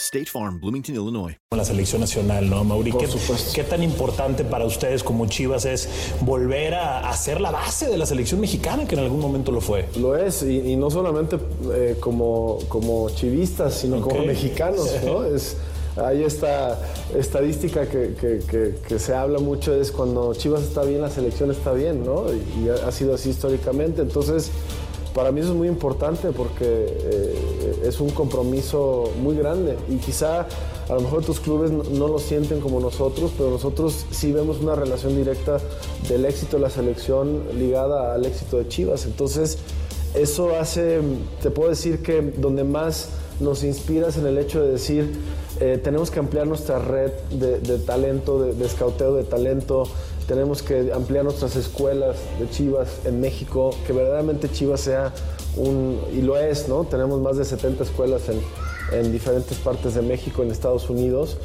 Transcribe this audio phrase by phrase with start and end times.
[0.00, 1.36] State Farm, Bloomington, Illinois.
[1.48, 2.92] con la selección nacional, ¿no, Mauri?
[2.92, 3.06] ¿Qué,
[3.54, 5.88] qué tan importante para ustedes como Chivas es
[6.22, 9.60] volver a, a ser la base de la selección mexicana, que en algún momento lo
[9.60, 9.86] fue?
[9.96, 11.36] Lo es, y, y no solamente
[11.74, 15.24] eh, como, como chivistas, sino como mexicanos, ¿no?
[15.24, 15.56] Es,
[15.96, 16.78] hay esta
[17.16, 21.50] estadística que, que- que- que se habla mucho, es cuando Chivas está bien, la selección
[21.50, 22.24] está bien, ¿no?
[22.32, 24.00] Y, ha sido así históricamente.
[24.02, 24.50] Entonces,
[25.14, 30.46] para mí eso es muy importante porque eh, es un compromiso muy grande y quizá
[30.88, 34.74] a lo mejor tus clubes no, lo sienten como nosotros, pero nosotros sí vemos una
[34.74, 35.58] relación directa
[36.08, 39.06] del éxito de la selección ligada al éxito de Chivas.
[39.06, 39.58] Entonces,
[40.14, 41.00] eso hace,
[41.42, 45.12] te puedo decir que donde más nos inspiras en el hecho de decir,
[45.60, 49.84] eh, tenemos que ampliar nuestra red de, de talento, de, de escauteo de talento,
[50.30, 55.12] tenemos que ampliar nuestras escuelas de Chivas en México, que verdaderamente Chivas sea
[55.56, 56.84] un, y lo es, ¿no?
[56.84, 58.40] Tenemos más de 70 escuelas en,
[58.96, 61.36] en diferentes partes de México, en Estados Unidos.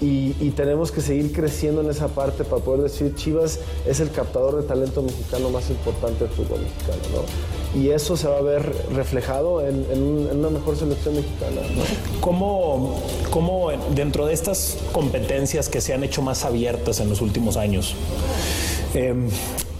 [0.00, 4.12] Y, y tenemos que seguir creciendo en esa parte para poder decir Chivas es el
[4.12, 7.02] captador de talento mexicano más importante del fútbol mexicano,
[7.74, 7.80] ¿no?
[7.80, 11.62] Y eso se va a ver reflejado en, en un- en una mejor selección mexicana,
[11.74, 11.82] ¿no?
[12.20, 12.94] ¿Cómo,
[13.30, 17.94] ¿Cómo dentro de estas competencias que se han hecho más abiertas en los últimos años,
[18.94, 19.28] em,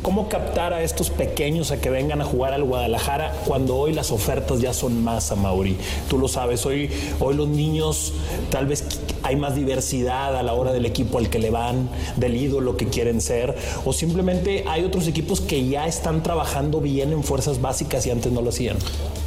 [0.02, 4.10] cómo captar a estos pequeños a que vengan a jugar al Guadalajara cuando hoy las
[4.10, 5.76] ofertas ya son más a Mauri?
[6.08, 6.90] Tú lo sabes, hoy,
[7.20, 8.12] hoy los niños
[8.50, 8.84] tal vez
[9.28, 12.86] hay más diversidad a la hora del equipo al que le van, del ídolo que
[12.86, 18.06] quieren ser, o simplemente hay otros equipos que ya están trabajando bien en fuerzas básicas
[18.06, 18.78] y antes no lo hacían.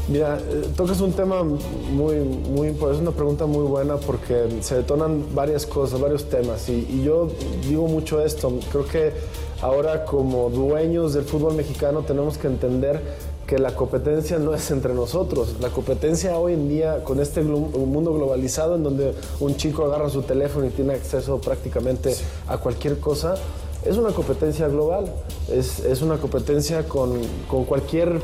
[0.07, 4.75] Mira, eh, tocas un tema muy, muy importante, es una pregunta muy buena porque se
[4.77, 7.29] detonan varias cosas, varios temas y, y yo
[7.69, 9.11] digo mucho esto, creo que
[9.61, 12.99] ahora como dueños del fútbol mexicano tenemos que entender
[13.51, 18.13] que la competencia no es entre nosotros, la competencia hoy en día con este mundo
[18.13, 22.15] globalizado en donde un chico agarra su teléfono y tiene acceso prácticamente
[22.47, 23.35] a cualquier cosa,
[23.83, 25.11] es una competencia global,
[25.51, 27.19] es, es una competencia con,
[27.49, 28.21] con cualquier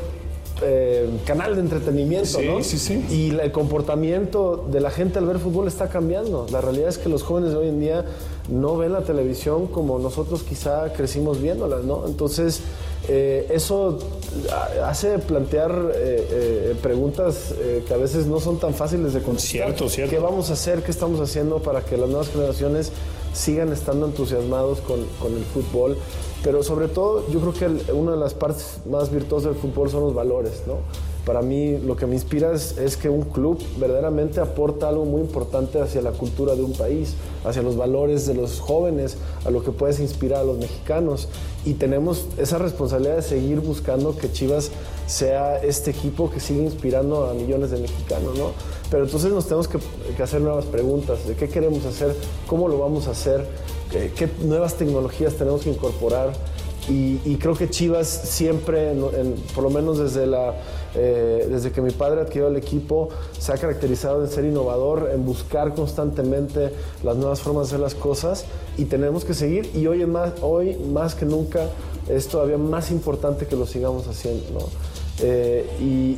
[0.62, 2.64] eh, canal de entretenimiento, Sí, ¿no?
[2.64, 3.04] sí, sí.
[3.10, 6.46] Y el comportamiento de la gente al ver fútbol está cambiando.
[6.50, 8.04] La realidad es que los jóvenes de hoy en día
[8.48, 12.06] no ven la televisión como nosotros quizá crecimos viéndola, ¿no?
[12.06, 12.62] Entonces,
[13.08, 13.98] eh, eso
[14.52, 19.22] ha- hace plantear eh, eh, preguntas eh, que a veces no son tan fáciles de
[19.22, 19.50] contestar.
[19.66, 20.10] Cierto, cierto.
[20.14, 20.82] ¿Qué vamos a hacer?
[20.82, 22.92] ¿Qué estamos haciendo para que las nuevas generaciones
[23.32, 25.96] sigan estando entusiasmados con, con el fútbol?
[26.42, 29.90] Pero sobre todo, yo creo que el- una de las partes más virtuosas del fútbol
[29.90, 30.74] son los valores, ¿no?
[31.28, 35.78] Para mí lo que me inspira es, que un club verdaderamente aporta algo muy importante
[35.78, 39.70] hacia la cultura de un país, hacia los valores de los jóvenes, a lo que
[39.70, 41.28] puedes inspirar a los mexicanos.
[41.66, 44.70] Y tenemos esa responsabilidad de seguir buscando que Chivas
[45.06, 48.52] sea este equipo que sigue inspirando a millones de mexicanos, ¿no?
[48.90, 49.78] Pero entonces nos tenemos que,
[50.22, 52.16] hacer nuevas preguntas de qué queremos hacer,
[52.46, 53.44] cómo lo vamos a hacer,
[53.90, 56.32] qué nuevas tecnologías tenemos que incorporar.
[56.88, 58.94] Y, creo que Chivas siempre,
[59.54, 60.54] por lo menos desde, la,
[60.94, 65.26] eh, desde que mi padre adquirió el equipo, se ha caracterizado en ser innovador, en
[65.26, 66.70] buscar constantemente
[67.02, 68.46] las nuevas formas de hacer las cosas
[68.78, 69.70] y tenemos que seguir.
[69.74, 71.68] Y hoy, más, hoy más que nunca
[72.08, 74.70] es todavía más importante que lo sigamos haciendo.
[75.20, 76.16] Eh, y,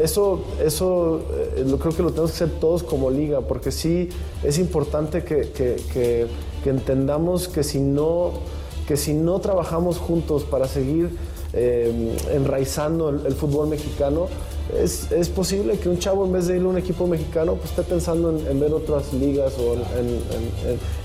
[0.00, 1.22] eso, eso
[1.56, 4.08] eh, creo que lo tenemos que hacer todos como liga, porque sí
[4.44, 6.28] es importante que
[6.64, 8.32] entendamos que si no
[8.86, 11.10] que si no trabajamos juntos para seguir
[11.52, 14.28] eh, enraizando el, fútbol mexicano,
[14.76, 17.70] es, es, posible que un chavo en vez de ir a un equipo mexicano pues
[17.70, 20.20] esté pensando en, ver otras ligas o en,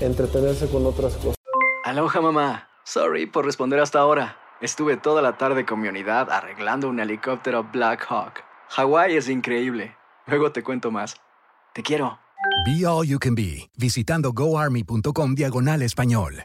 [0.00, 1.36] entretenerse con otras cosas.
[1.84, 4.36] Aloha mamá, sorry por responder hasta ahora.
[4.60, 8.44] Estuve toda la tarde con mi unidad arreglando un helicóptero Black Hawk.
[8.70, 9.96] Hawái es increíble.
[10.26, 11.16] Luego te cuento más.
[11.72, 12.18] Te quiero.
[12.66, 16.44] Be All You Can Be, visitando goarmy.com diagonal español.